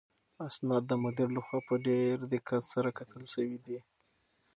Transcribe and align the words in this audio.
اسناد 0.47 0.83
د 0.87 0.91
مدیر 1.03 1.27
لخوا 1.37 1.59
په 1.67 1.75
ډېر 1.87 2.15
دقت 2.33 2.63
سره 2.73 2.89
کتل 2.97 3.23
شوي 3.33 3.57
دي. 3.65 3.79